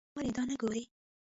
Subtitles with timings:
[0.15, 0.83] ولې دا نه ګورې.